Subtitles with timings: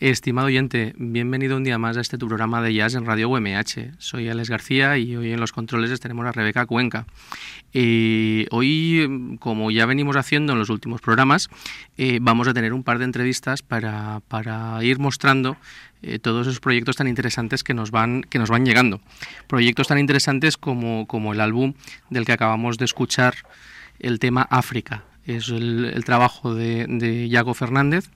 [0.00, 3.96] Estimado oyente, bienvenido un día más a este tu programa de jazz en Radio UMH.
[3.98, 7.04] Soy Alex García y hoy en los controles tenemos a Rebeca Cuenca.
[8.50, 11.50] Hoy, como ya venimos haciendo en los últimos programas,
[11.98, 14.22] eh, vamos a tener un par de entrevistas para,
[14.80, 15.58] ir mostrando
[16.00, 19.02] eh, todos esos proyectos tan interesantes que nos van, que nos van llegando.
[19.48, 21.74] Proyectos tan interesantes como, como el álbum
[22.08, 23.34] del que acabamos de escuchar
[23.98, 25.04] el tema África.
[25.26, 28.08] Es el, trabajo de, de Iago Fernández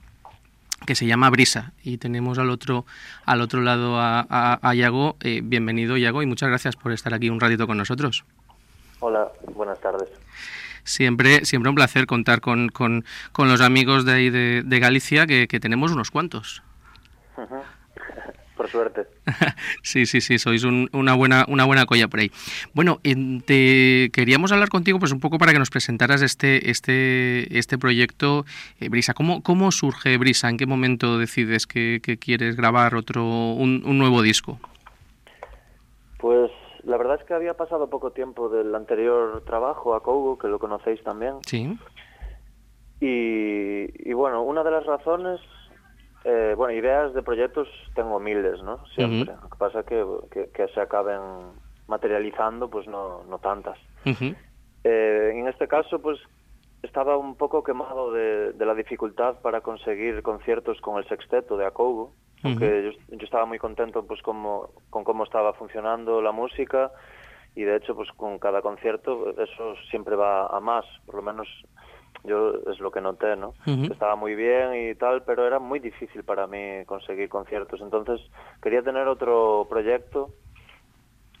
[0.85, 2.85] que se llama Brisa y tenemos al otro
[3.25, 4.25] al otro lado a,
[4.61, 5.17] a, Yago.
[5.21, 8.25] Eh, bienvenido Yago y muchas gracias por estar aquí un ratito con nosotros.
[8.99, 10.09] Hola, buenas tardes.
[10.83, 15.25] Siempre, siempre un placer contar con, con, con los amigos de ahí de, de Galicia,
[15.25, 16.61] que, que, tenemos unos cuantos
[18.55, 19.07] por suerte.
[19.83, 22.31] sí, sí, sí, sois una, buena, una buena colla por ahí.
[22.73, 22.99] Bueno,
[23.45, 28.45] te queríamos hablar contigo pues un poco para que nos presentaras este, este, este proyecto
[28.79, 29.13] eh, Brisa.
[29.13, 30.49] ¿Cómo, ¿Cómo surge Brisa?
[30.49, 34.59] ¿En qué momento decides que, quieres grabar otro, un, nuevo disco?
[36.17, 36.51] Pues
[36.83, 40.59] la verdad es que había pasado poco tiempo del anterior trabajo a Kogo, que lo
[40.59, 41.35] conocéis también.
[41.45, 41.77] Sí.
[43.01, 45.41] Y, y bueno, una de las razones
[46.27, 48.83] Eh, bueno, ideas de proyectos tengo miles, ¿no?
[48.95, 49.35] Siempre.
[49.41, 51.21] Lo que pasa es que, que, que, se acaben
[51.87, 53.77] materializando, pues no, no tantas.
[54.83, 56.19] eh, en este caso, pues
[56.81, 61.67] estaba un poco quemado de, de, la dificultad para conseguir conciertos con el sexteto de
[61.67, 62.11] Acougo,
[62.41, 66.91] porque yo, yo, estaba muy contento pues como, con cómo estaba funcionando la música
[67.55, 71.47] y de hecho pues con cada concierto eso siempre va a más, por lo menos
[72.25, 73.49] yo es lo que noté, ¿no?
[73.65, 73.91] Uh -huh.
[73.91, 77.81] Estaba muy bien y tal, pero era muy difícil para mí conseguir conciertos.
[77.81, 78.19] Entonces
[78.61, 80.29] quería tener otro proyecto,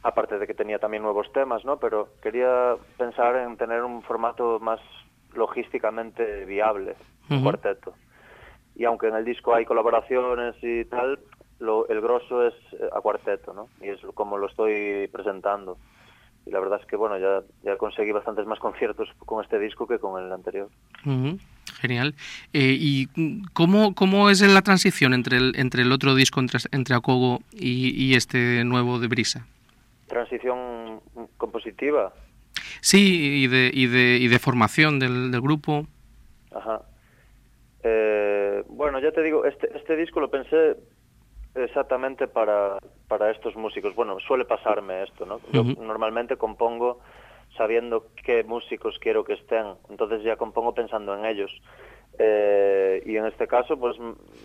[0.03, 1.77] aparte de que tenía también nuevos temas, ¿no?
[1.77, 4.79] Pero quería pensar en tener un formato más
[5.33, 6.95] logísticamente viable,
[7.29, 7.43] un uh -huh.
[7.43, 7.93] cuarteto.
[8.75, 11.19] Y aunque en el disco hay colaboraciones y tal,
[11.59, 12.53] lo, el grosso es
[12.91, 13.67] a cuarteto, ¿no?
[13.81, 15.77] Y es como lo estoy presentando
[16.45, 19.87] y la verdad es que bueno ya, ya conseguí bastantes más conciertos con este disco
[19.87, 20.69] que con el anterior.
[21.05, 21.39] Uh -huh.
[21.81, 22.15] Genial.
[22.53, 23.07] Eh, ¿Y
[23.53, 27.91] cómo, cómo es la transición entre el, entre el otro disco, entre, entre Akogo y,
[28.01, 29.45] y este nuevo de Brisa?
[30.07, 31.01] ¿Transición
[31.37, 32.13] compositiva?
[32.81, 35.87] Sí, y de, y de, y de formación del, del grupo.
[36.55, 36.83] Ajá.
[37.83, 40.77] Eh, bueno, ya te digo, este, este disco lo pensé
[41.55, 43.95] exactamente para, para estos músicos.
[43.95, 45.39] Bueno, suele pasarme esto, ¿no?
[45.51, 45.77] Yo uh -huh.
[45.77, 46.99] normalmente compongo
[47.57, 51.51] sabiendo qué músicos quiero que estén, entonces ya compongo pensando en ellos.
[52.19, 53.97] Eh, y en este caso, pues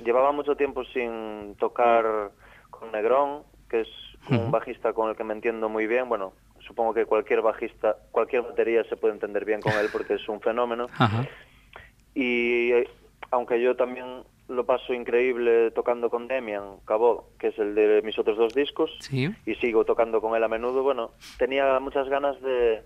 [0.04, 2.30] llevaba mucho tiempo sin tocar
[2.70, 3.88] con Negrón, que es
[4.28, 4.44] uh -huh.
[4.44, 6.08] un bajista con el que me entiendo muy bien.
[6.08, 10.28] Bueno, supongo que cualquier bajista, cualquier batería se puede entender bien con él porque es
[10.28, 10.84] un fenómeno.
[10.84, 11.28] Uh -huh.
[12.14, 12.72] Y
[13.30, 18.18] aunque yo también lo paso increíble tocando con Demian Cabó, que es el de mis
[18.18, 19.30] otros dos discos, ¿Sí?
[19.46, 20.82] y sigo tocando con él a menudo.
[20.82, 22.82] Bueno, tenía muchas ganas de,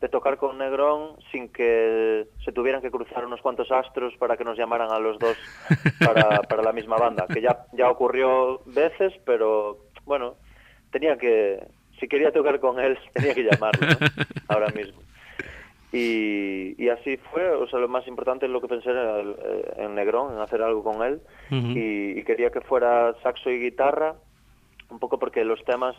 [0.00, 4.44] de, tocar con Negrón sin que se tuvieran que cruzar unos cuantos astros para que
[4.44, 5.36] nos llamaran a los dos
[6.04, 10.34] para, para la misma banda, que ya, ya ocurrió veces, pero bueno,
[10.90, 11.66] tenía que,
[11.98, 14.06] si quería tocar con él, tenía que llamarlo, ¿no?
[14.48, 15.05] ahora mismo.
[15.96, 19.36] Y, y, así fue, o sea, lo más importante es lo que pensé en, el,
[19.78, 21.20] en Negrón, en hacer algo con él,
[21.50, 21.76] uh -huh.
[21.76, 24.14] y, y, quería que fuera saxo y guitarra,
[24.90, 25.96] un poco porque los temas,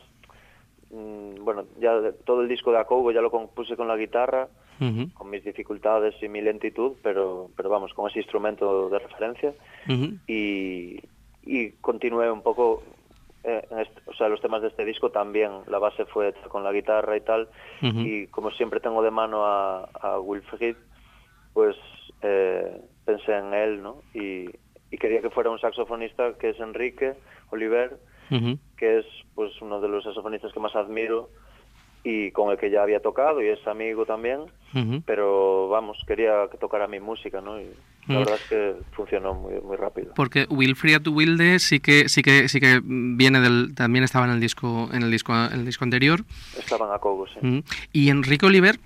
[0.91, 1.91] mmm, bueno, ya
[2.25, 4.47] todo el disco de Acobo ya lo compuse con la guitarra,
[4.79, 5.13] uh -huh.
[5.13, 9.53] con mis dificultades y mi lentitud, pero, pero vamos, con ese instrumento de referencia,
[9.87, 10.19] uh -huh.
[10.27, 11.01] y,
[11.43, 12.83] y continué un poco
[13.43, 17.15] este, o sea, los temas de este disco también, la base fue con la guitarra
[17.15, 17.49] y tal,
[17.81, 18.05] uh -huh.
[18.05, 20.75] y como siempre tengo de mano a, a Wilfried,
[21.53, 21.75] pues
[22.21, 24.01] eh, pensé en él, ¿no?
[24.13, 24.49] Y,
[24.91, 27.15] y, quería que fuera un saxofonista que es Enrique
[27.51, 27.97] Oliver,
[28.31, 28.59] uh -huh.
[28.77, 29.05] que es
[29.35, 31.29] pues uno de los saxofonistas que más admiro
[32.03, 35.03] y con el que ya había tocado y es amigo también, uh -huh.
[35.05, 37.59] pero vamos, quería que tocara mi música, ¿no?
[37.59, 37.69] Y
[38.07, 40.13] la verdad es que funcionó muy, muy rápido.
[40.15, 44.39] Porque Wilfried Wilde sí que sí que sí que viene del también estaba en el
[44.39, 46.23] disco en el disco en el disco anterior.
[46.57, 47.39] Estaban a Cogo, sí.
[47.41, 47.63] -huh.
[47.91, 48.79] Y Enrique Oliver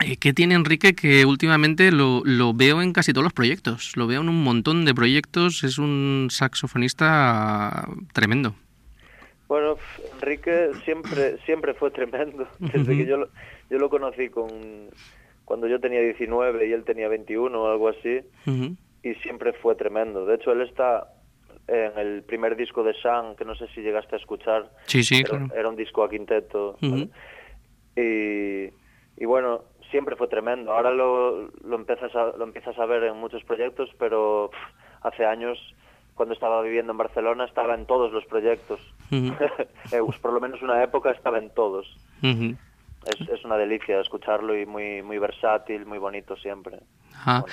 [0.00, 3.96] eh, ¿Qué tiene Enrique que últimamente lo, lo, veo en casi todos los proyectos?
[3.96, 8.56] Lo veo en un montón de proyectos, es un saxofonista tremendo.
[9.46, 9.76] Bueno,
[10.14, 12.48] Enrique siempre siempre fue tremendo.
[12.58, 13.28] Desde que yo lo,
[13.70, 14.48] yo lo conocí con
[15.44, 18.76] cuando yo tenía 19 y él tenía 21 o algo así, uh -huh.
[19.02, 20.24] y siempre fue tremendo.
[20.26, 21.08] De hecho, él está
[21.66, 24.70] en el primer disco de Sam, que no sé si llegaste a escuchar.
[24.86, 25.46] Sí, sí, era, claro.
[25.54, 26.76] Era un disco a quinteto.
[26.82, 27.10] Uh -huh.
[27.96, 30.72] y, y bueno, siempre fue tremendo.
[30.72, 35.24] Ahora lo, lo, empiezas a, lo empiezas a ver en muchos proyectos, pero pff, hace
[35.24, 35.58] años
[36.14, 38.80] cuando estaba viviendo en Barcelona estaba en todos los proyectos.
[39.10, 40.20] Uh -huh.
[40.20, 41.86] por lo menos una época estaba en todos.
[42.22, 42.56] Uh -huh.
[43.06, 46.78] Es, es, una delicia escucharlo y muy muy versátil, muy bonito siempre.
[47.24, 47.46] Bueno.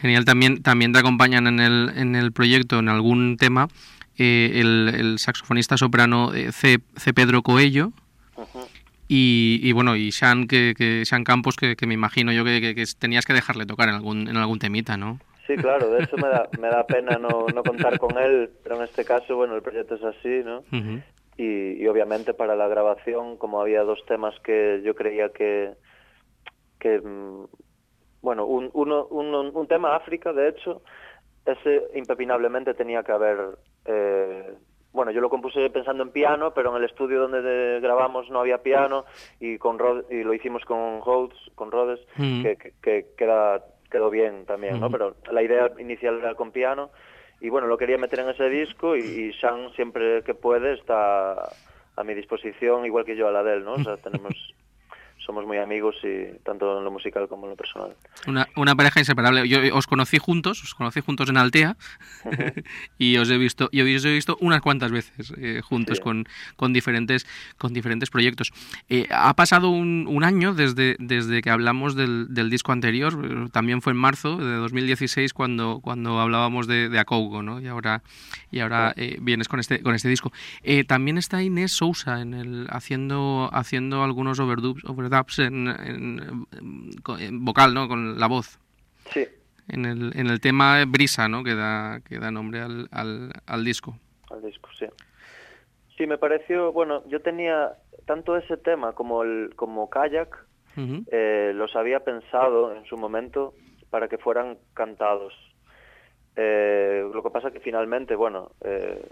[0.00, 3.68] Genial, también también te acompañan en el, en el proyecto en algún tema
[4.16, 7.92] eh, el, el, saxofonista soprano eh, C, C, Pedro Coello.
[8.36, 8.68] Uh -huh.
[9.08, 12.60] Y, y, bueno, y Sean, que, que Sean Campos, que, que me imagino yo que,
[12.60, 15.18] que, que, tenías que dejarle tocar en algún, en algún temita, ¿no?
[15.48, 18.76] Sí, claro, de hecho me da, me da pena no, no contar con él, pero
[18.76, 20.58] en este caso, bueno, el proyecto es así, ¿no?
[20.58, 21.02] Uh -huh.
[21.36, 25.72] Y, y, obviamente para la grabación, como había dos temas que yo creía que,
[26.78, 27.46] que mm,
[28.22, 30.82] bueno, un, uno, un, un tema África, de hecho,
[31.46, 33.38] ese impepinablemente tenía que haber...
[33.86, 34.54] Eh,
[34.92, 38.58] bueno, yo lo compuse pensando en piano, pero en el estudio donde grabamos no había
[38.58, 39.04] piano
[39.38, 42.42] y con Rod y lo hicimos con Rhodes, con Rhodes, -huh.
[42.42, 44.80] que, que, que, queda quedó bien también.
[44.80, 44.90] ¿no?
[44.90, 46.90] Pero la idea inicial era con piano
[47.40, 51.50] y bueno, lo quería meter en ese disco y, y Sean siempre que puede está
[51.96, 53.74] a mi disposición, igual que yo a la de él, ¿no?
[53.74, 54.34] O sea, tenemos
[55.24, 57.94] somos muy amigos y tanto en lo musical como en lo personal.
[58.26, 59.46] Una, una pareja inseparable.
[59.48, 61.76] Yo os conocí juntos, os conocí juntos en Altea
[62.98, 66.72] y os he visto, y os he visto unas cuantas veces eh, juntos con, con,
[66.72, 67.26] diferentes,
[67.58, 68.52] con diferentes proyectos.
[68.88, 73.82] Eh, ha pasado un, un, año desde, desde que hablamos del, del, disco anterior, también
[73.82, 77.60] fue en marzo de 2016 cuando, cuando hablábamos de, de Acougo, ¿no?
[77.60, 78.02] Y ahora,
[78.50, 80.32] y ahora eh, vienes con este, con este disco.
[80.86, 86.46] también está Inés Sousa en el, haciendo, haciendo algunos overdubs, overdubs en, en,
[87.18, 87.88] en, vocal, ¿no?
[87.88, 88.58] Con la voz.
[89.12, 89.26] Sí.
[89.68, 91.44] En el, en el tema Brisa, ¿no?
[91.44, 93.96] Que da, que da nombre al, al, al disco.
[94.30, 94.86] Al disco, sí.
[95.96, 97.74] Sí, me pareció, bueno, yo tenía
[98.06, 100.34] tanto ese tema como el como Kayak,
[100.76, 101.04] uh -huh.
[101.12, 103.54] eh, los había pensado en su momento
[103.90, 105.34] para que fueran cantados.
[106.36, 109.04] Eh, lo que pasa que finalmente, bueno, eh,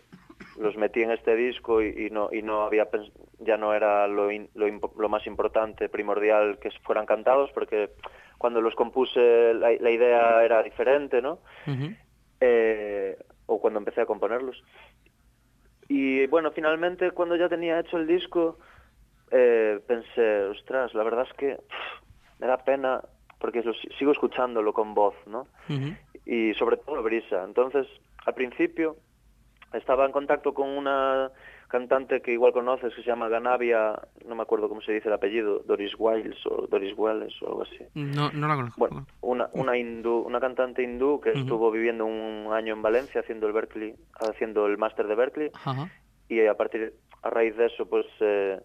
[0.59, 2.89] los metí en este disco y, y, no y no había
[3.39, 4.67] ya no era lo, in, lo,
[4.99, 7.91] lo, más importante primordial que fueran cantados porque
[8.39, 11.97] cuando los compuse la, la idea era diferente no uh -huh.
[12.41, 14.63] eh, o cuando empecé a componerlos
[15.89, 18.59] y bueno finalmente cuando ya tenía hecho el disco
[19.31, 23.01] eh, pensé ostras la verdad es que pff, me da pena
[23.39, 25.97] porque lo, sigo escuchándolo con voz no uh -huh.
[26.27, 27.87] y sobre todo brisa entonces
[28.27, 28.97] al principio
[29.73, 31.31] estaba en contacto con una
[31.69, 33.95] cantante que igual conoces que se llama Ganavia,
[34.27, 37.63] no me acuerdo cómo se dice el apellido, Doris Wiles o Doris Welles o algo
[37.63, 37.85] así.
[37.95, 38.79] No, no la conozco.
[38.79, 41.41] Bueno, una, una hindú, una cantante hindú que uh -huh.
[41.41, 45.71] estuvo viviendo un año en Valencia haciendo el Berkeley, haciendo el máster de Berkeley uh
[45.71, 45.91] -huh.
[46.29, 48.59] y a partir a raíz de eso pues eh,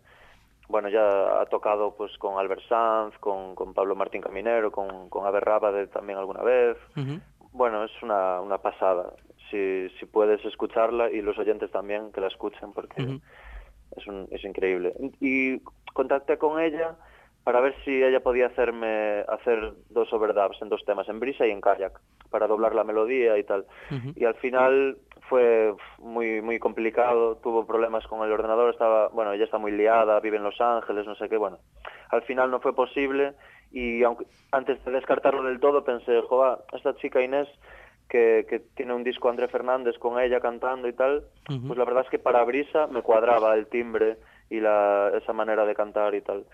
[0.69, 5.25] bueno, ya ha tocado pues con Albert Sanz, con, con Pablo Martín Caminero, con, con
[5.25, 6.77] Aber Rábade también alguna vez.
[6.95, 7.21] Uh -huh.
[7.51, 9.13] Bueno, es una, una pasada
[9.53, 13.21] si, si puedes escucharla y los oyentes también que la escuchen porque uh -huh.
[13.97, 14.93] es, un, es increíble.
[15.21, 15.59] Y
[15.93, 16.95] contacté con ella
[17.43, 21.51] para ver si ella podía hacerme hacer dos overdubs en dos temas, en brisa y
[21.51, 21.93] en kayak,
[22.31, 23.65] para doblar la melodía y tal.
[23.91, 24.13] Uh -huh.
[24.15, 24.97] Y al final
[25.29, 30.19] fue muy muy complicado, tuvo problemas con el ordenador, estaba, bueno, ella está muy liada,
[30.19, 31.57] vive en Los Ángeles, no sé qué, bueno.
[32.09, 33.33] Al final no fue posible
[33.71, 37.49] y aunque antes de descartarlo del todo pensé, joder, esta chica Inés
[38.09, 41.67] que, que, tiene un disco André Fernández con ella cantando y tal, uh -huh.
[41.67, 44.17] pues la verdad es que para Brisa me cuadraba el timbre
[44.49, 46.45] y la, esa manera de cantar y tal.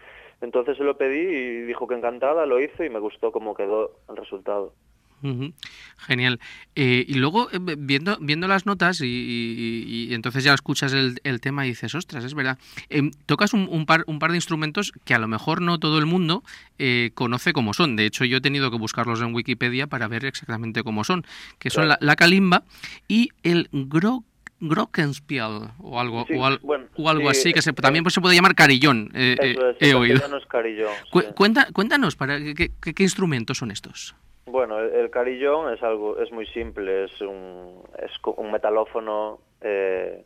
[0.41, 3.91] Entonces se lo pedí y dijo que encantada, lo hizo y me gustó cómo quedó
[4.09, 4.73] el resultado.
[5.21, 5.53] Uh -huh.
[5.97, 6.39] Genial.
[6.75, 11.19] Eh, y luego, eh, viendo, viendo las notas, y, y, y, entonces ya escuchas el,
[11.23, 12.57] el, tema y dices, ostras, es verdad.
[12.89, 15.99] Eh, tocas un, un, par, un par de instrumentos que a lo mejor no todo
[15.99, 16.43] el mundo
[16.77, 17.95] eh, conoce cómo son.
[17.95, 21.25] De hecho, yo he tenido que buscarlos en Wikipedia para ver exactamente cómo son.
[21.59, 21.99] Que son claro.
[22.01, 22.63] la, la, kalimba
[23.07, 24.23] y el gro
[24.61, 28.13] Glockenspiel o algo, sí, o, al, bueno, o algo sí, así, que se, también pues,
[28.13, 29.09] se puede llamar carillón.
[29.13, 30.21] Eh, Eso es, he oído.
[30.47, 34.15] Carillón, Cu cuenta, cuéntanos, para, ¿qué, qué, qué instrumentos son estos?
[34.51, 40.23] Bueno, el, el, carillón es algo, es muy simple, es un, es un metalófono, eh,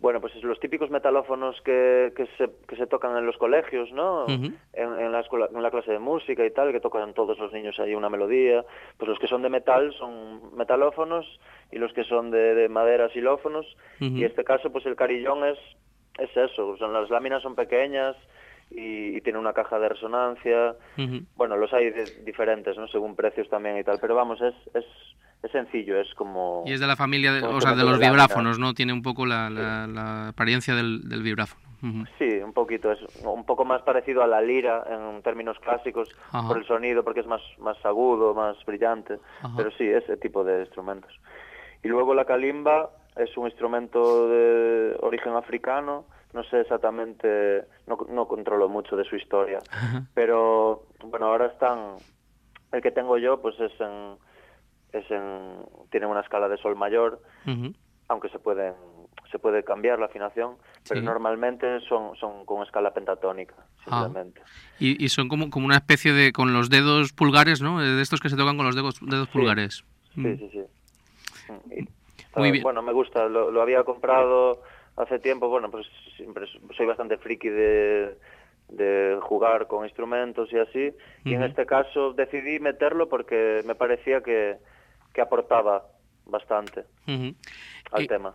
[0.00, 3.92] bueno, pues es los típicos metalófonos que, que, se, que se tocan en los colegios,
[3.92, 4.24] ¿no?
[4.24, 4.54] Uh -huh.
[4.72, 7.52] en, en, la escuela, en la clase de música y tal, que tocan todos los
[7.52, 8.64] niños ahí una melodía.
[8.96, 11.26] Pues los que son de metal son metalófonos
[11.70, 13.66] y los que son de, de madera xilófonos.
[14.00, 14.16] Uh -huh.
[14.16, 15.58] Y en este caso, pues el carillón es,
[16.18, 18.16] es eso, son, las láminas son pequeñas,
[18.70, 20.76] y, y, tiene una caja de resonancia.
[20.96, 21.26] Uh -huh.
[21.36, 22.86] Bueno, los hay de, diferentes, ¿no?
[22.88, 24.84] Según precios también y tal, pero vamos, es, es,
[25.42, 26.62] es sencillo, es como...
[26.66, 28.72] Y es de la familia, de, o sea, de los de vibráfonos, ¿no?
[28.74, 29.92] Tiene un poco la, la, sí.
[29.92, 31.62] la apariencia del, del vibráfono.
[31.82, 32.08] Uh -huh.
[32.18, 36.46] Sí, un poquito, es un poco más parecido a la lira en términos clásicos Ajá.
[36.46, 39.54] por el sonido, porque es más, más agudo, más brillante, Ajá.
[39.56, 41.12] pero sí, ese tipo de instrumentos.
[41.82, 48.28] Y luego la kalimba es un instrumento de origen africano, no sé exactamente, no, no
[48.28, 50.04] controlo mucho de su historia, Ajá.
[50.14, 51.96] pero bueno, ahora están,
[52.72, 54.16] el que tengo yo pues es en,
[54.92, 57.74] es en, tiene una escala de sol mayor, uh -huh.
[58.08, 58.74] aunque se pueden
[59.30, 60.56] se puede cambiar la afinación,
[60.88, 63.54] pero normalmente son, son con escala pentatónica,
[63.86, 64.02] ah.
[64.02, 64.42] simplemente.
[64.44, 64.76] Ah.
[64.78, 67.80] Y, y, son como, como una especie de, con los dedos pulgares, ¿no?
[67.80, 69.32] De estos que se tocan con los dedos, dedos sí.
[69.32, 69.84] pulgares.
[70.14, 70.38] Sí, mm.
[70.38, 70.60] sí, sí.
[71.76, 72.62] Y, Muy bien.
[72.62, 74.62] Bueno, me gusta, lo, lo había comprado
[75.02, 78.16] hace tiempo, bueno, pues siempre soy bastante friki de,
[78.68, 81.30] de jugar con instrumentos y así, uh -huh.
[81.30, 84.56] y en este caso decidí meterlo porque me parecía que,
[85.14, 85.86] que aportaba
[86.26, 87.34] bastante uh -huh.
[87.92, 88.34] al y, tema.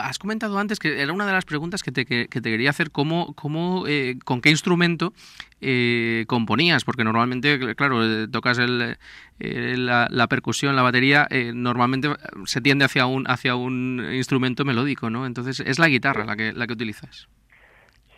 [0.00, 2.70] Has comentado antes que era una de las preguntas que te, que, que te quería
[2.70, 5.12] hacer, cómo, cómo eh, con qué instrumento
[5.60, 8.96] eh, componías, porque normalmente, claro, eh, tocas el,
[9.40, 12.08] eh, la, la, percusión, la batería, eh, normalmente
[12.44, 15.26] se tiende hacia un, hacia un instrumento melódico, ¿no?
[15.26, 17.28] Entonces, es la guitarra la que, la que utilizas.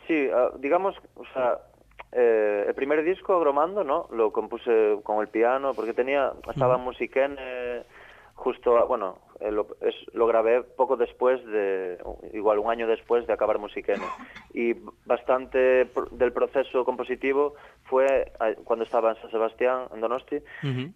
[0.06, 1.58] Sí, uh, digamos, o sea,
[2.12, 4.08] Eh, el primer disco, Agromando, ¿no?
[4.10, 7.84] Lo compuse con el piano porque tenía, estaba en Musiquén eh,
[8.40, 11.98] justo, bueno, eh, lo, es, lo grabé poco después de,
[12.32, 14.00] igual un año después de acabar Musiquén.
[14.52, 17.54] Y bastante pr- del proceso compositivo
[17.84, 20.38] fue a- cuando estaba en San Sebastián, en Donosti.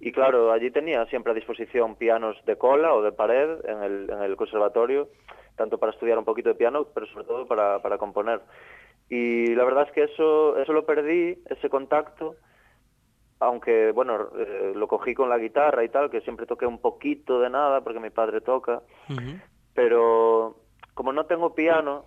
[0.00, 4.10] Y claro, allí tenía siempre a disposición pianos de cola o de pared en el,
[4.10, 5.08] en el conservatorio,
[5.56, 8.40] tanto para estudiar un poquito de piano, pero sobre todo para, para componer.
[9.08, 12.34] Y la verdad es que eso, eso lo perdí, ese contacto,
[13.44, 17.40] aunque, bueno, eh, lo cogí con la guitarra y tal, que siempre toqué un poquito
[17.40, 18.82] de nada, porque mi padre toca,
[19.74, 20.56] pero
[20.94, 22.04] como no tengo piano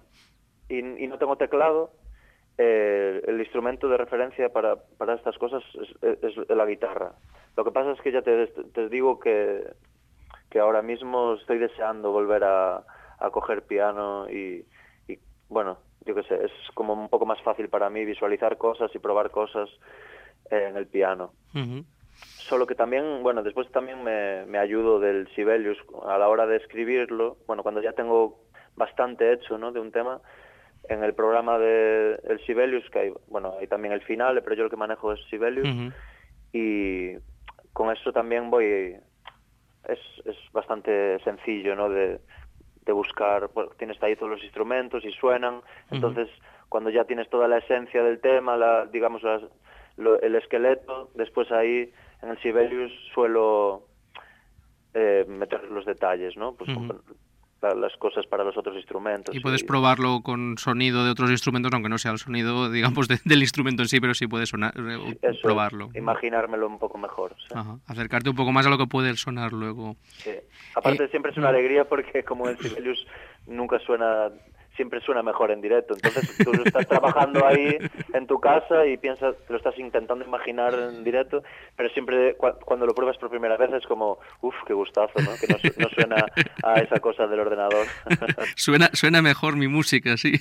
[0.69, 1.91] y, y no tengo teclado,
[2.57, 5.63] eh, el instrumento de referencia para, para estas cosas
[6.01, 7.13] es, es la guitarra.
[7.55, 9.63] Lo que pasa es que ya te, te digo que,
[10.49, 12.83] que ahora mismo estoy deseando volver a,
[13.19, 14.65] a coger piano y,
[15.07, 18.89] y, bueno, yo qué sé, es como un poco más fácil para mí visualizar cosas
[18.95, 19.69] y probar cosas
[20.51, 21.33] eh, en el piano.
[22.49, 25.77] Solo que también, bueno, después también me, me ayudo del Sibelius
[26.07, 28.39] a la hora de escribirlo, bueno, cuando ya tengo
[28.75, 30.21] bastante hecho, ¿no?, de un tema,
[30.89, 34.63] en el programa de el Sibelius, que hay, bueno, hay también el final, pero yo
[34.63, 35.91] lo que manejo es Sibelius, Ujú.
[36.53, 37.17] y
[37.73, 38.95] con eso también voy,
[39.87, 42.19] es, es bastante sencillo, ¿no?, de,
[42.85, 45.61] de buscar, bueno, tienes ahí todos los instrumentos y suenan,
[45.91, 46.29] entonces
[46.69, 49.41] cuando ya tienes toda la esencia del tema, la, digamos, las,
[49.97, 53.83] lo- el esqueleto, después ahí en el Sibelius suelo
[54.93, 56.53] eh, meter los detalles, ¿no?
[56.53, 56.69] Pues
[57.61, 59.35] las cosas para los otros instrumentos.
[59.35, 63.19] Y puedes probarlo con sonido de otros instrumentos, aunque no sea el sonido, digamos, de-
[63.25, 65.89] del instrumento en sí, pero sí puedes sonar, eh, eso, probarlo.
[65.95, 67.35] Imaginármelo un poco mejor.
[67.39, 67.53] ¿sí?
[67.55, 67.77] Ajá.
[67.87, 69.95] Acercarte un poco más a lo que puede sonar luego.
[70.17, 70.31] Sí.
[70.75, 73.05] Aparte Eh, siempre es una alegría porque como el Sibelius
[73.47, 74.29] nunca suena,
[74.77, 75.93] siempre suena mejor en directo.
[75.95, 77.77] Entonces tú estás trabajando ahí
[78.13, 81.43] en tu casa y piensas, te lo estás intentando imaginar en directo,
[81.75, 85.31] pero siempre cua- cuando lo pruebas por primera vez es como, uff, qué gustazo, ¿no?
[85.41, 86.25] Que no, su- no suena
[86.63, 87.85] a esa cosa del ordenador.
[88.55, 90.33] Suena, suena mejor mi música, sí.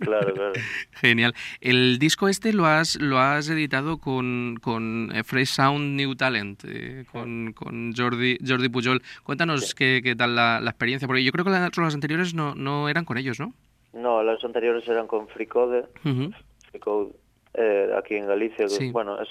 [0.00, 0.52] claro, claro.
[0.92, 1.34] Genial.
[1.60, 6.64] El disco este lo has, lo has editado con, con eh, Fresh Sound New Talent,
[6.66, 9.02] eh, con, con Jordi, Jordi Pujol.
[9.22, 12.54] Cuéntanos qué, qué tal la, la experiencia, porque yo creo que las, las anteriores no,
[12.54, 13.52] no eran con ellos, ¿no?
[13.92, 16.30] No, las anteriores eran con Fricode, Ujú.
[16.70, 17.12] Fricode
[17.54, 18.90] eh, aquí en Galicia, que, Sí.
[18.92, 19.28] bueno, es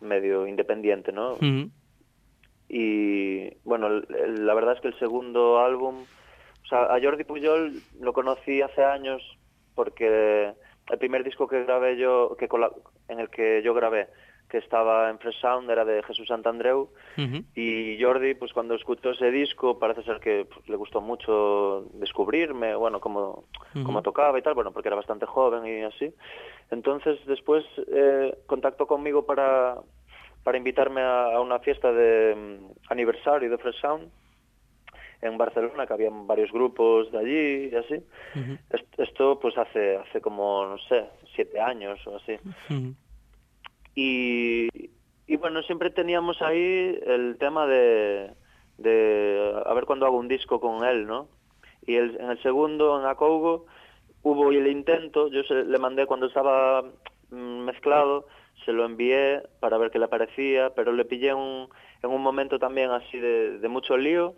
[0.00, 1.36] medio independiente, ¿no?
[2.68, 6.04] Y bueno, la verdad es que el segundo álbum,
[6.64, 9.22] o sea, a Jordi Pujol lo conocí hace años
[9.74, 10.52] porque
[10.90, 12.48] el primer disco que grabé yo, que
[13.08, 14.08] en el que yo grabé,
[14.50, 16.90] que estaba en Fresh Sound, era de Jesús Santandreu,
[17.54, 22.74] y Jordi, pues cuando escuchó ese disco, parece ser que pues, le gustó mucho descubrirme,
[22.74, 23.44] bueno, cómo,
[23.84, 26.12] cómo tocaba y tal, bueno, porque era bastante joven y así.
[26.70, 29.76] Entonces después eh, contactó conmigo para,
[30.42, 34.10] para invitarme a, a una fiesta de mm, aniversario de Fresh Sound
[35.22, 37.94] en Barcelona, que había varios grupos de allí y así.
[38.34, 38.58] Ujú.
[38.70, 42.38] Est- Esto pues hace, hace como, no sé, siete años o así.
[43.94, 44.68] Y,
[45.26, 48.32] y bueno, siempre teníamos ahí el tema de,
[48.78, 51.28] de a ver cuándo hago un disco con él, ¿no?
[51.86, 53.66] Y el, en el segundo, en Acougo,
[54.22, 56.82] hubo el intento, yo se, le mandé cuando estaba
[57.30, 58.26] mm, mezclado,
[58.64, 61.68] se lo envié para ver qué le parecía, pero le pillé un,
[62.02, 64.34] en un momento también así de, de mucho lío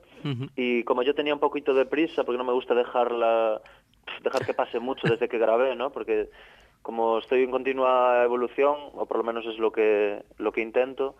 [0.55, 3.61] y como yo tenía un poquito de prisa, porque no me gusta dejarla,
[4.23, 5.91] dejar que pase mucho desde que grabé, ¿no?
[5.91, 6.29] Porque
[6.83, 11.17] como estoy en continua evolución, o por lo menos es lo que, lo que intento,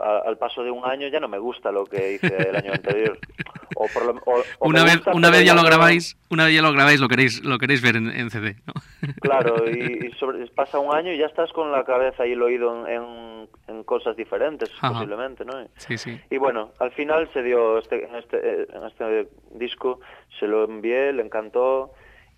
[0.00, 2.72] a- al paso de un año ya no me gusta lo que hice el año
[2.72, 3.18] anterior.
[3.74, 6.54] O por lo- o- o Una vez, gusta, una vez ya lo grabáis, una vez
[6.54, 8.72] ya lo grabáis, lo queréis, lo queréis ver en, en CD, ¿no?
[9.20, 9.70] Claro, y,
[10.10, 12.92] y sobre- pasa un año y ya estás con la cabeza y el oído en,
[13.02, 14.92] en, en cosas diferentes, Ajá.
[14.94, 15.52] posiblemente, ¿no?
[15.76, 16.18] Sí, sí.
[16.30, 20.00] Y bueno, al final se dio este, en, este, eh, en este disco,
[20.38, 21.92] se lo envié, le encantó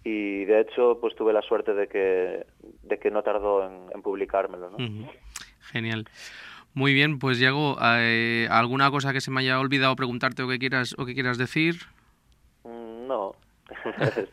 [0.05, 2.47] y de hecho pues tuve la suerte de que,
[2.83, 4.71] de que no tardó en, en publicármelo.
[4.71, 5.11] ¿no?
[5.73, 6.07] Genial.
[6.73, 10.59] Muy bien, pues Diego, eh, ¿alguna cosa que se me haya olvidado preguntarte o que
[10.59, 11.77] quieras o que quieras decir?
[12.65, 13.35] Mm, No.
[13.71, 14.29] Está- no sé,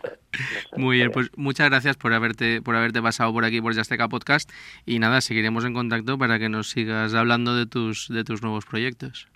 [0.77, 4.49] Muy bien, pues muchas gracias por haberte por haberte pasado por aquí por Yasteca Podcast
[4.85, 8.65] y nada, seguiremos en contacto para que nos sigas hablando de tus de tus nuevos
[8.65, 9.27] proyectos.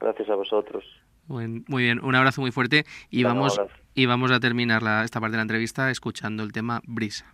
[0.00, 0.84] Gracias a vosotros.
[1.28, 3.80] Muy bien, un abrazo muy fuerte y vamos un abrazo.
[3.96, 7.24] Y vamos a terminar la- esta parte de la entrevista escuchando el tema Brisa.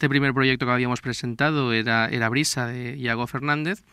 [0.00, 3.84] Este primer proyecto que habíamos presentado era, era Brisa de Iago Fernández.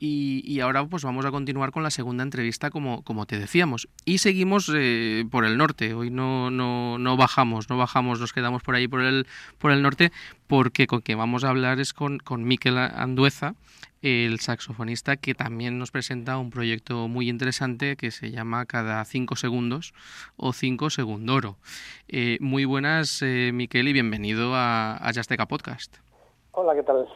[0.00, 3.88] Y, ahora pues vamos a continuar con la segunda entrevista como, como te decíamos.
[4.04, 5.94] Y seguimos eh, por el norte.
[5.94, 9.82] Hoy no, no, no, bajamos, no bajamos, nos quedamos por ahí por el, por el
[9.82, 10.10] norte
[10.48, 13.54] porque con quien vamos a hablar es con, con Miquel Andueza,
[14.02, 19.36] el saxofonista que también nos presenta un proyecto muy interesante que se llama Cada cinco
[19.36, 19.94] segundos
[20.36, 21.56] o Cinco Segundoro.
[22.08, 25.96] Eh, muy buenas, eh, Miquel, y bienvenido a, a Podcast.
[26.50, 27.06] Hola, ¿qué tal?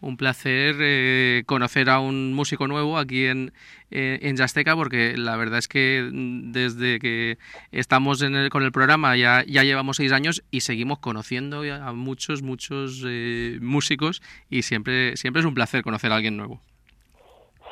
[0.00, 3.52] Un placer eh, conocer a un músico nuevo aquí en,
[3.90, 7.38] eh, en Yasteca, porque la verdad es que desde que
[7.72, 13.02] estamos con el programa ya, ya llevamos seis años y seguimos conociendo a muchos, muchos
[13.06, 16.60] eh, músicos y siempre, siempre es un placer conocer a alguien nuevo.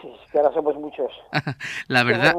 [0.00, 1.12] Sí, que ahora somos muchos.
[1.88, 2.34] la verdad,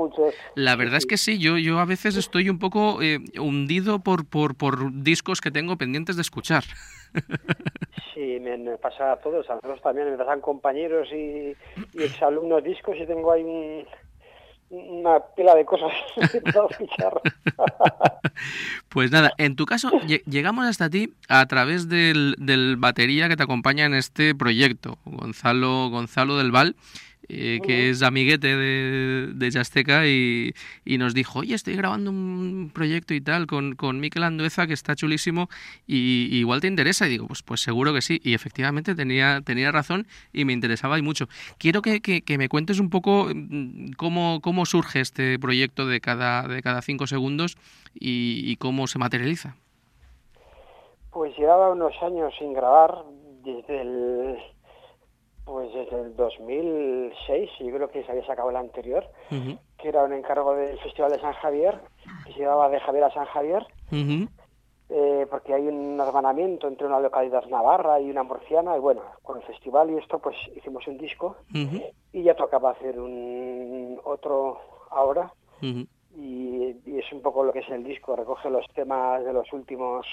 [0.55, 2.99] la verdad es que sí, yo, yo a veces estoy un poco
[3.39, 6.63] hundido por, por, por discos que tengo pendientes de escuchar.
[8.13, 11.55] Sí, me, pasa a todos, a nosotros también, me pasan compañeros y,
[11.93, 13.85] y exalumnos discos y tengo ahí
[14.73, 15.91] una pila de cosas
[18.89, 19.91] pues nada, en tu caso
[20.25, 25.89] llegamos hasta ti a través del, del batería que te acompaña en este proyecto, Gonzalo,
[25.89, 26.75] Gonzalo del Val.
[27.29, 32.69] Eh, que es amiguete de, de Yasteca y, y, nos dijo, oye, estoy grabando un
[32.73, 35.47] proyecto y tal con, con Miquel Andueza que está chulísimo
[35.87, 37.07] y, igual te interesa.
[37.07, 38.19] Y digo, pues, pues seguro que sí.
[38.23, 41.27] Y efectivamente tenía, tenía razón y me interesaba y mucho.
[41.57, 46.47] Quiero que, que, me cuentes un poco mm, cómo, cómo surge este proyecto de cada,
[46.47, 47.57] de cada cinco segundos
[47.93, 49.55] y, y cómo se materializa.
[51.11, 53.05] Pues llevaba unos años sin grabar
[53.43, 54.37] desde el
[55.45, 59.05] pues desde el 2006, yo creo que se había sacado el anterior,
[59.77, 61.79] que era un encargo del Festival de San Javier,
[62.25, 63.65] que se llamaba de Javier a San Javier,
[64.89, 69.37] eh, porque hay un hermanamiento entre una localidad navarra y una murciana, y bueno, con
[69.37, 71.35] el festival y esto, pues hicimos un disco,
[72.13, 74.59] y ya tocaba hacer un otro
[74.91, 79.51] ahora, y, es un poco lo que es el disco, recoge los temas de los
[79.51, 80.05] últimos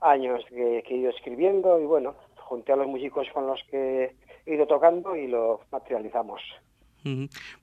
[0.00, 4.14] años que, que he ido escribiendo, y bueno, junté a los músicos con los que
[4.46, 6.40] ido tocando y lo materializamos.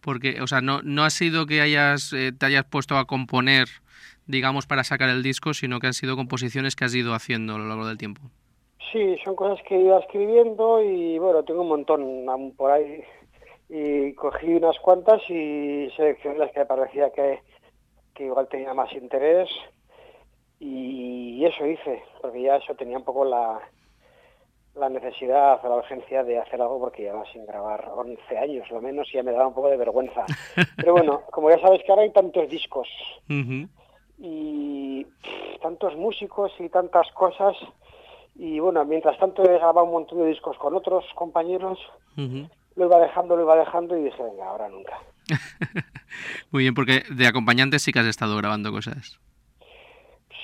[0.01, 3.67] Porque, o sea, no, no ha sido que hayas, eh, te hayas puesto a componer,
[4.27, 7.57] digamos, para sacar el disco, sino que han sido composiciones que has ido haciendo a
[7.57, 8.21] lo largo del tiempo.
[8.91, 13.01] Sí, son cosas que he ido escribiendo y bueno, tengo un montón por ahí
[13.69, 17.39] y cogí unas cuantas y seleccioné las que me parecía que,
[18.13, 19.49] que igual tenía más interés
[20.59, 23.61] y eso hice, porque ya eso tenía un poco la,
[24.81, 28.81] la necesidad o la urgencia de hacer algo porque llevaba sin grabar 11 años lo
[28.81, 30.25] menos y ya me daba un poco de vergüenza.
[30.75, 32.87] Pero bueno, como ya sabes que ahora hay tantos discos
[34.17, 35.05] y
[35.61, 37.55] tantos músicos y tantas cosas
[38.35, 41.77] y bueno, mientras tanto he grabado un montón de discos con otros compañeros,
[42.17, 44.97] lo iba dejando, lo iba dejando y dije, venga, ahora nunca.
[46.51, 49.19] Muy bien, porque de acompañante sí que has estado grabando cosas.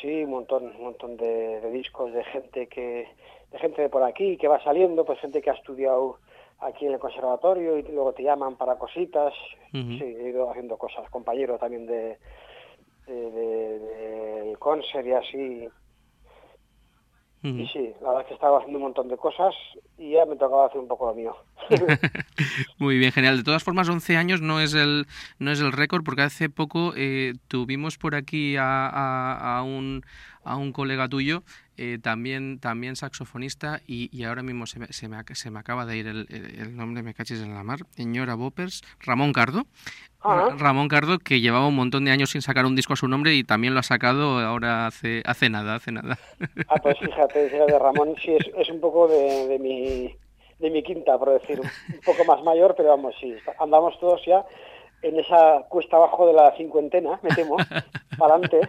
[0.02, 3.08] Sí, un montón, un montón de discos de gente que
[3.52, 6.20] de gente de por aquí que va saliendo, pues gente que ha estudiado
[6.60, 9.34] aquí en el conservatorio y luego te llaman para cositas.
[9.72, 12.18] Sí, he ido haciendo cosas, compañeros también de,
[13.06, 14.58] de, de,
[15.06, 15.70] y así.
[17.44, 19.54] Y sí, la verdad es que estaba haciendo un montón de cosas
[19.98, 21.36] y ya me tocaba hacer un poco lo mío.
[22.80, 23.38] Muy bien, genial.
[23.38, 25.06] De todas formas, 11 años no es el
[25.40, 30.02] no es el récord porque hace poco eh, tuvimos por aquí a, a, a, un,
[30.44, 31.44] a un colega tuyo
[31.78, 35.98] eh, también, también saxofonista y, ahora mismo se me, se, me, se me acaba de
[35.98, 39.64] ir el, nombre, me caches en la mar, señora Boppers, Ramón Cardo.
[40.22, 40.50] Ah.
[40.58, 43.36] Ramón Cardo, que llevaba un montón de años sin sacar un disco a su nombre
[43.36, 46.18] y también lo ha sacado ahora hace, hace nada, hace nada.
[46.68, 50.16] Ah, pues fíjate, de Ramón sí es, es un poco de, de, mi,
[50.60, 54.44] de mi quinta, por decir, un poco más mayor, pero vamos, sí, andamos todos ya
[55.02, 57.58] en esa cuesta abajo de la cincuentena, me temo,
[58.18, 58.62] para adelante.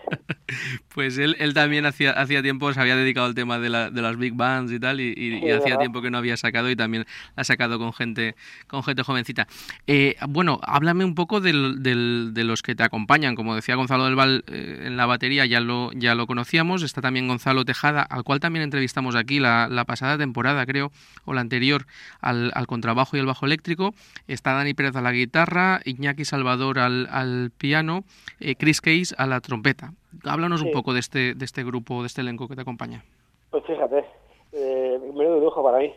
[0.94, 4.02] Pues él, él también hacía, hacía tiempo se había dedicado al tema de, la, de
[4.02, 7.44] las big bands y tal, y, hacía tiempo que no había sacado y también ha
[7.44, 8.34] sacado con gente,
[8.66, 9.46] con gente jovencita.
[9.86, 13.34] Eh, bueno, háblame un poco del, del, de los que te acompañan.
[13.34, 16.82] Como decía Gonzalo del Val eh, en la batería, ya lo, ya lo conocíamos.
[16.82, 20.90] Está también Gonzalo Tejada, al cual también entrevistamos aquí la, la pasada temporada, creo,
[21.24, 21.86] o la anterior,
[22.20, 23.94] al, al contrabajo y el bajo eléctrico.
[24.26, 28.04] Está Dani Pérez a la guitarra, Iñaki Salvador al, al piano,
[28.40, 29.92] eh, Chris Case a la trompeta.
[30.24, 33.04] Háblanos un poco de este, de este grupo, de este elenco que te acompaña.
[33.50, 34.04] Pues fíjate,
[34.52, 35.94] eh, menudo lujo para mí.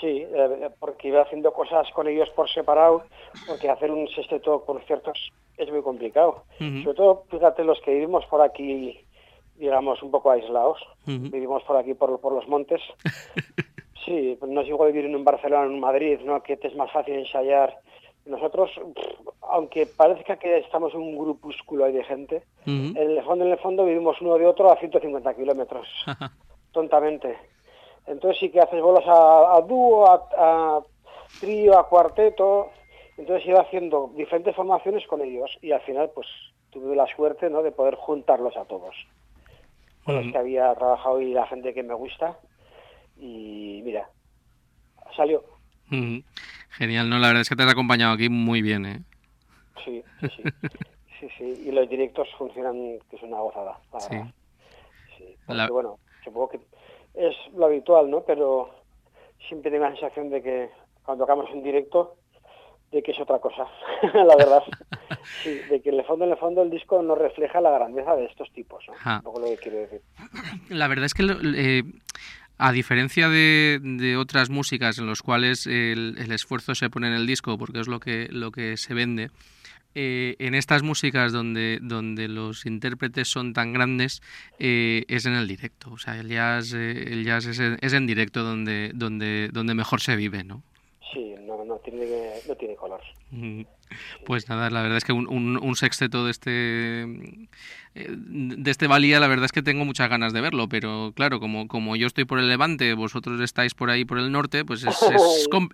[0.00, 3.04] Sí, eh, porque iba haciendo cosas con ellos por separado,
[3.46, 6.44] porque hacer un sexteto conciertos es muy complicado.
[6.58, 8.98] Sobre todo, fíjate, los que vivimos por aquí
[9.62, 10.78] digamos, un poco aislados.
[11.06, 12.80] Vivimos por aquí, por, por los montes.
[14.04, 16.42] sí, no es igual vivir en un Barcelona, en un Madrid, ¿no?
[16.42, 17.78] Que te es más fácil ensayar.
[18.24, 18.70] Nosotros,
[19.40, 23.58] aunque parezca que estamos en un grupúsculo ahí de gente, en el fondo, en el
[23.58, 25.88] fondo vivimos uno de otro a 150 kilómetros,
[26.72, 27.36] tontamente.
[28.06, 30.80] Entonces sí que haces bolas a, dúo, a,
[31.40, 32.70] trío, a cuarteto.
[33.16, 36.26] Entonces iba haciendo diferentes formaciones con ellos y al final pues
[36.70, 37.62] tuve la suerte ¿no?
[37.62, 38.94] de poder juntarlos a todos.
[40.04, 42.38] Con los que había trabajado y la gente que me gusta.
[43.16, 44.08] Y mira,
[45.16, 45.44] salió.
[46.70, 49.00] Genial, no, la verdad es que te has acompañado aquí muy bien, ¿eh?
[49.84, 50.42] Sí, sí, sí.
[51.20, 51.62] sí, sí.
[51.66, 53.78] Y los directos funcionan, que es una gozada.
[53.98, 54.16] sí.
[55.18, 55.36] sí.
[55.46, 56.60] bueno, supongo que
[57.14, 58.22] es lo habitual, ¿no?
[58.22, 58.70] Pero
[59.48, 60.70] siempre tengo la sensación de que
[61.04, 62.16] cuando acabamos en directo,
[62.90, 63.66] de que es otra cosa,
[64.14, 64.62] la verdad.
[65.42, 68.14] Sí, de que en el fondo, en el fondo, el disco no refleja la grandeza
[68.16, 69.16] de estos tipos, ¿no?
[69.16, 70.02] Un poco lo que quiero decir.
[70.68, 71.82] La verdad es que eh,
[72.58, 77.14] a diferencia de, de, otras músicas en las cuales el, el, esfuerzo se pone en
[77.14, 79.30] el disco porque es lo que, lo que se vende,
[79.94, 84.22] eh, en estas músicas donde, donde los intérpretes son tan grandes
[84.58, 85.90] eh, es en el directo.
[85.92, 90.00] O sea, el jazz, eh, el jazz es, es, en directo donde, donde, donde mejor
[90.00, 90.62] se vive, ¿no?
[91.12, 92.06] Sí, no, no, tiene,
[92.48, 93.00] no tiene color.
[94.24, 97.02] Pues nada, la verdad es que un, un, sexteto de este
[97.94, 101.38] eh, de este Valía, la verdad es que tengo muchas ganas de verlo, pero claro,
[101.38, 104.84] como, como yo estoy por el levante, vosotros estáis por ahí por el norte, pues
[104.84, 105.02] es,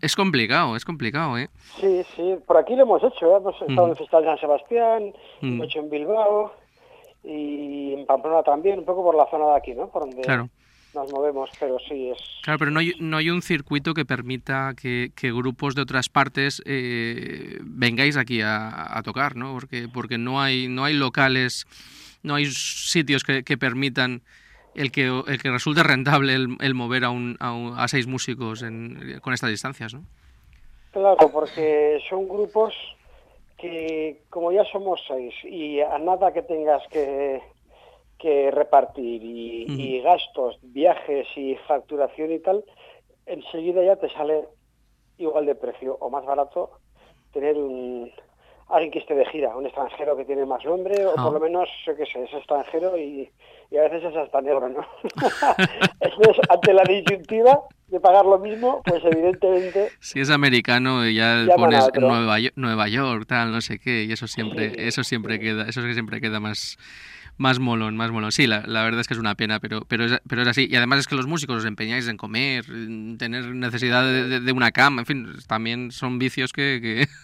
[0.02, 1.48] es, complicado, es complicado, ¿eh?
[1.80, 3.36] Sí, sí, por aquí lo hemos hecho, ¿eh?
[3.36, 6.52] hemos estado en el Festival de San Sebastián, hemos hecho en Bilbao
[7.22, 9.88] y en Pamplona también, un poco por la zona de aquí, ¿no?
[9.88, 10.22] Por donde...
[10.22, 10.48] Claro
[10.94, 12.18] nos movemos, pero sí es...
[12.42, 16.62] Claro, pero no hay, no hay un circuito que permita que, grupos de otras partes
[16.66, 19.52] eh, vengáis aquí a, tocar, ¿no?
[19.52, 21.66] Porque, porque no, hay, no hay locales,
[22.22, 24.22] no hay sitios que, permitan
[24.74, 28.64] el que, el que resulte rentable el, mover a, un, a, seis músicos
[29.20, 30.04] con estas distancias, ¿no?
[30.92, 32.74] Claro, porque son grupos
[33.58, 37.40] que como ya somos seis y a nada que tengas que
[38.18, 42.64] que repartir y, gastos, viajes y facturación y tal,
[43.26, 44.48] enseguida ya te sale
[45.18, 46.70] igual de precio o más barato
[47.32, 48.10] tener un
[48.70, 51.68] alguien que esté de gira, un extranjero que tiene más nombre o por lo menos,
[51.84, 53.30] sé qué sé, es extranjero y,
[53.76, 54.80] a veces es hasta negro, ¿no?
[56.00, 59.90] Entonces, ante la disyuntiva de pagar lo mismo, pues evidentemente...
[60.00, 64.72] Si es americano ya, pones Nueva, Nueva York, tal, no sé qué, y eso siempre,
[64.86, 66.76] eso siempre queda, eso siempre queda más
[67.38, 68.32] más molón, más molón.
[68.32, 70.68] Sí, la, la, verdad es que es una pena, pero, pero, es, pero es así.
[70.70, 74.52] Y además es que los músicos os empeñáis en comer, en tener necesidad de, de,
[74.52, 76.80] una cama, en fin, también son vicios que,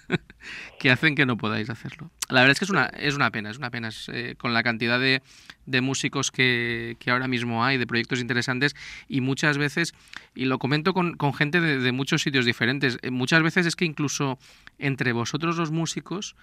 [0.09, 0.19] que,
[0.79, 2.11] que, hacen que no podáis hacerlo.
[2.35, 3.91] La verdad es que es una, es una pena, es una pena.
[4.09, 5.23] Eh, con la cantidad de,
[5.67, 8.75] de músicos que, que, ahora mismo hay, de proyectos interesantes,
[9.09, 9.95] y muchas veces,
[10.35, 13.85] y lo comento con, con gente de, muchos sitios diferentes, eh, muchas veces es que
[13.85, 14.39] incluso
[14.79, 16.35] entre vosotros los músicos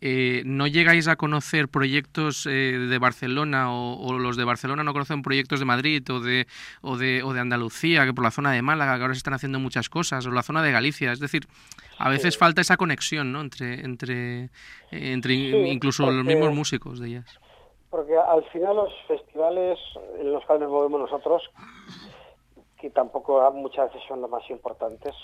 [0.00, 2.50] eh, no llegáis a conocer proyectos eh,
[2.88, 6.46] de Barcelona o, los de Barcelona no conocen proyectos de Madrid o de,
[6.80, 9.34] o, de, o de Andalucía, que por la zona de Málaga, que ahora se están
[9.34, 11.12] haciendo muchas cosas, o la zona de Galicia.
[11.12, 11.46] Es decir,
[12.00, 13.42] a veces falta esa conexión ¿no?
[13.42, 14.48] entre, entre,
[14.90, 17.38] entre incluso los mismos músicos de ellas.
[17.90, 19.78] Porque al final los festivales
[20.18, 21.42] en los cuales nos movemos nosotros,
[22.80, 25.14] que tampoco muchas veces son los más importantes,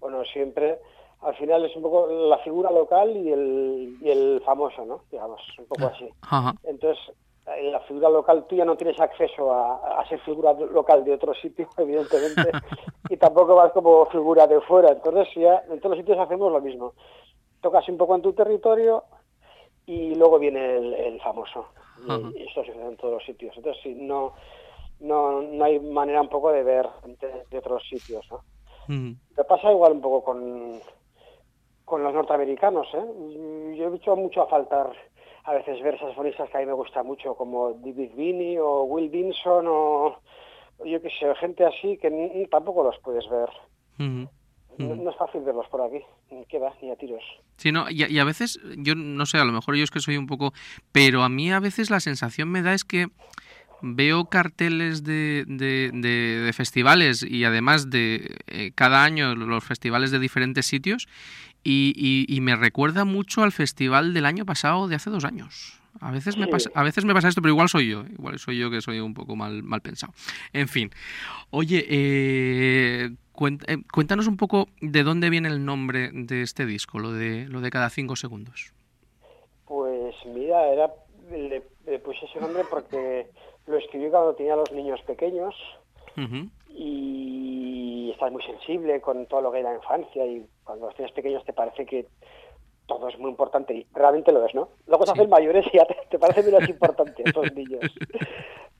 [0.00, 0.78] bueno, siempre
[1.20, 5.00] al final es un poco la figura local y el, y el famoso, ¿no?
[5.10, 6.08] Digamos, un poco así.
[6.64, 11.04] Entonces, en la figura local tú ya no tienes acceso a, a ser figura local
[11.04, 12.50] de otro sitio, evidentemente,
[13.08, 14.92] y tampoco vas como figura de fuera.
[14.92, 16.94] Entonces, ya en todos los sitios hacemos lo mismo.
[17.60, 19.04] Tocas un poco en tu territorio
[19.86, 21.66] y luego viene el, famoso.
[22.34, 23.56] Y, esto se hace en todos los sitios.
[23.56, 24.34] Entonces, sí, no,
[25.00, 26.88] no, no hay manera un poco de ver
[27.50, 28.42] de, otros sitios, ¿no?
[29.34, 30.78] Te pasa igual un poco con,
[31.84, 32.86] con los norteamericanos.
[32.94, 33.74] ¿eh?
[33.76, 34.92] Yo he visto mucho a faltar
[35.44, 39.10] a veces ver saxofonistas que a mí me gusta mucho, como David Vinny o Will
[39.10, 40.18] Vinson o
[40.84, 43.48] yo qué sé, gente así que tampoco los puedes ver.
[44.78, 46.00] No, es fácil verlos por aquí,
[46.32, 47.22] ni queda, ni a tiros.
[47.58, 50.00] Sí, no, y, y, a veces, yo no sé, a lo mejor yo es que
[50.00, 50.52] soy un poco,
[50.90, 53.06] pero a mí a veces la sensación me da es que
[53.82, 60.18] veo carteles de, de, de, festivales y además de eh, cada año los festivales de
[60.18, 61.06] diferentes sitios
[61.64, 65.80] y, y, me recuerda mucho al festival del año pasado de hace dos años.
[66.00, 68.04] A veces, me pasa, a veces me pasa esto, pero igual soy yo.
[68.06, 70.12] Igual soy yo que soy un poco mal, mal pensado.
[70.52, 70.90] En fin.
[71.50, 73.10] Oye, eh,
[73.40, 77.60] eh, cuéntanos un poco de dónde viene el nombre de este disco, lo de, lo
[77.60, 78.72] de cada cinco segundos.
[79.66, 80.92] Pues mira, era,
[81.30, 83.28] le, puse ese nombre porque
[83.66, 85.54] lo escribí cuando tenía los niños pequeños
[86.68, 91.14] y estás muy sensible con todo lo que es la infancia y cuando los tienes
[91.14, 92.06] pequeños te parece que
[92.86, 94.68] todo es muy importante y realmente lo es, ¿no?
[94.86, 97.80] Luego se hacen mayores y ya te, parece menos importante esos niños.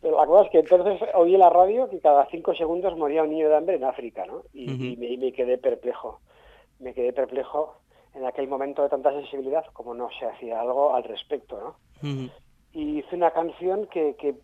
[0.00, 3.22] Pero la cosa es que entonces oí en la radio que cada cinco segundos moría
[3.22, 4.42] un niño de hambre en África, ¿no?
[4.52, 6.20] Y, me, quedé perplejo.
[6.78, 7.76] Me quedé perplejo
[8.14, 12.30] en aquel momento de tanta sensibilidad como no se hacía algo al respecto, ¿no?
[12.72, 14.34] Y hice una canción que, que,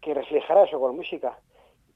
[0.00, 1.36] que reflejara eso con música.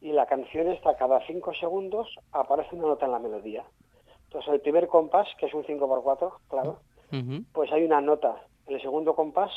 [0.00, 3.64] Y la canción está cada cinco segundos aparece una nota en la melodía.
[4.30, 6.78] Entonces, el primer compás, que es un 5x4, claro,
[7.52, 8.36] pues hay una nota.
[8.68, 9.50] En el segundo compás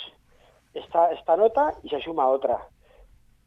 [0.74, 2.67] está esta nota y se suma otra.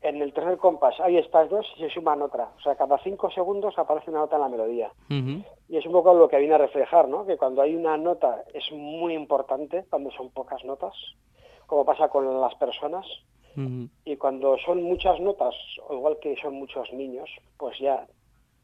[0.03, 2.51] En el tercer compás hay estas dos y se suman otra.
[2.57, 4.93] O sea, cada cinco segundos aparece una nota en la melodía.
[5.69, 7.27] Y es un poco lo que viene a reflejar, ¿no?
[7.27, 10.95] Que cuando hay una nota es muy importante, cuando son pocas notas,
[11.67, 13.05] como pasa con las personas.
[14.05, 15.57] Y cuando son muchas notas,
[15.89, 18.07] o igual que son muchos niños, pues ya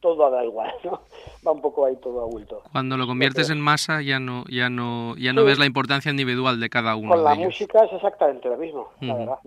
[0.03, 1.00] todo da igual, ¿no?
[1.46, 2.62] Va un poco ahí todo a bulto.
[2.72, 6.61] Cuando lo conviertes en masa ya no ya no ya no ves la importancia individual
[6.61, 7.14] de cada uno.
[7.14, 9.38] Con la música es exactamente lo mismo, la verdad.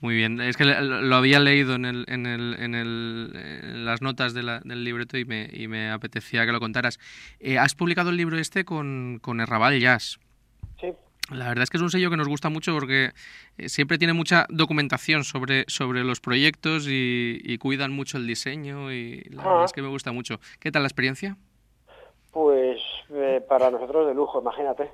[0.00, 4.02] Muy bien, es que lo había leído en, el, en, el, en, el, en las
[4.02, 6.98] notas de la, del libreto y me, y me apetecía que lo contaras.
[7.40, 10.18] Eh, has publicado el libro este con, con Errabal Jazz.
[10.78, 10.92] Sí.
[11.30, 13.12] La verdad es que es un sello que nos gusta mucho porque
[13.56, 19.22] eh, siempre tiene mucha documentación sobre, sobre los proyectos y, cuidan mucho el diseño y
[19.30, 20.38] la verdad es que me gusta mucho.
[20.60, 21.36] ¿Qué tal la experiencia?
[22.30, 22.78] Pues
[23.10, 24.90] eh, para nosotros de lujo, imagínate.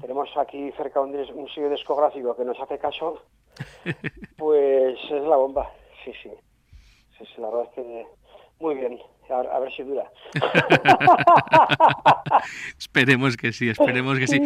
[0.00, 3.24] Tenemos aquí cerca un, un sello discográfico que nos hace caso,
[4.36, 5.68] pues es la bomba,
[6.04, 6.30] sí, sí.
[7.18, 8.06] Sí, sí, la verdad es que
[8.60, 9.00] muy bien.
[9.30, 10.04] A, ver si dura.
[12.78, 14.40] esperemos que sí, esperemos que sí.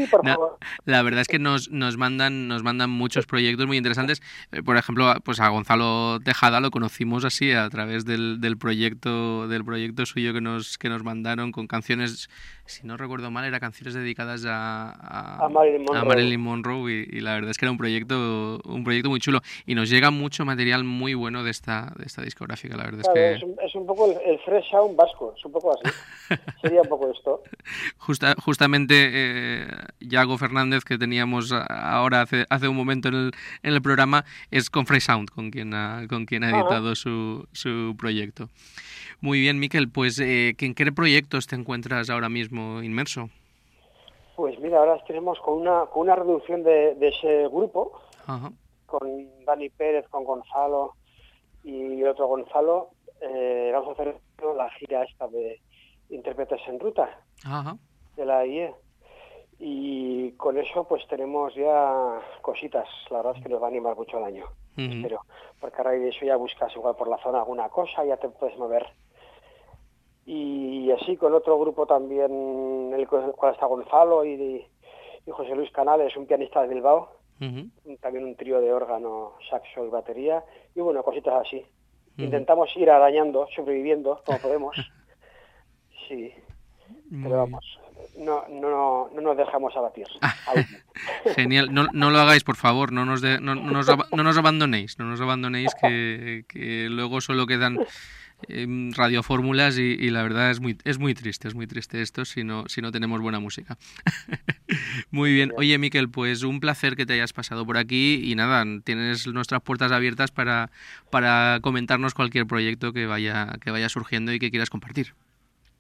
[0.85, 4.23] la verdad es que nos, nos mandan nos mandan muchos proyectos muy interesantes.
[4.53, 9.49] Eh, por ejemplo, pues a Gonzalo Tejada lo conocimos así a través del, del proyecto
[9.49, 12.31] del proyecto suyo que nos que nos mandaron con canciones
[12.69, 17.59] si no recuerdo mal, era canciones dedicadas a, a, Marilyn Monroe, y, la verdad es
[17.59, 21.43] que era un proyecto un proyecto muy chulo y nos llega mucho material muy bueno
[21.43, 23.65] de esta de esta discográfica, la verdad es que...
[23.65, 25.95] Es un, poco el, fresh sound vasco, es un poco así.
[26.63, 27.43] Sería un poco esto.
[27.99, 29.67] Justa, justamente eh,
[30.01, 33.31] Yago Fernández, que teníamos ahora hace, hace un momento en el,
[33.63, 37.47] en el programa, es con Fresh Sound, con quien ha, con quien ha editado su,
[37.53, 38.49] su proyecto.
[39.21, 43.31] Muy bien, Miquel, pues eh, ¿en qué proyectos te encuentras ahora mismo inmerso?
[44.37, 48.01] Pues mira, ahora tenemos con una, con una reducción de, ese grupo,
[48.87, 50.95] con Dani Pérez, con Gonzalo
[51.65, 52.91] y otro Gonzalo,
[53.21, 54.21] eh, vamos a hacer
[54.57, 55.61] la gira esta de
[56.11, 57.21] intérpretes en ruta
[58.17, 58.73] de la IE.
[59.59, 63.97] Y con eso pues tenemos ya cositas, la verdad es que nos va a animar
[63.97, 64.47] mucho el año,
[64.77, 65.23] espero,
[65.59, 68.29] porque a raíz de eso ya buscas igual por la zona alguna cosa, ya te
[68.29, 68.87] puedes mover
[70.31, 74.63] y así con otro grupo también, el cual está Gonzalo y,
[75.27, 77.17] José Luis Canales, un pianista de Bilbao,
[78.01, 81.65] también un trío de órgano, saxo y batería, y bueno, cositas así.
[82.19, 84.77] Intentamos ir arañando, sobreviviendo como podemos.
[86.09, 86.33] sí,
[87.11, 87.79] pero vamos,
[88.19, 90.07] no, no, no nos dejamos abatir.
[91.37, 95.07] Genial, no, no, lo hagáis, por favor, no nos, no, nos, no nos abandonéis, no
[95.07, 97.79] nos abandonéis, que, que luego solo quedan
[98.97, 102.45] radiofórmulas y, y, la verdad es muy, es muy triste, es muy triste esto si
[102.45, 103.77] no, si no tenemos buena música.
[105.11, 105.53] muy bien.
[105.57, 109.61] Oye, Miquel, pues un placer que te hayas pasado por aquí y nada, tienes nuestras
[109.63, 110.71] puertas abiertas para,
[111.11, 115.15] para comentarnos cualquier proyecto que vaya, que vaya surgiendo y que quieras compartir.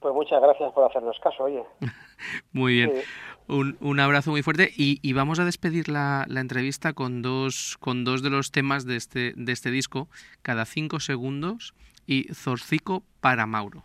[0.00, 1.62] Pues muchas gracias por hacernos caso, oye.
[2.52, 2.92] muy bien.
[3.48, 7.78] Un, un, abrazo muy fuerte y, y vamos a despedir la, la, entrevista con dos,
[7.80, 10.08] con dos de los temas de este, de este disco.
[10.42, 11.74] Cada cinco segundos
[12.08, 13.84] y Zorcico para Mauro.